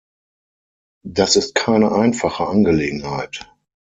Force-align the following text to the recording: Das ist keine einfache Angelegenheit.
Das 1.05 1.35
ist 1.35 1.53
keine 1.53 1.91
einfache 1.91 2.47
Angelegenheit. 2.47 3.47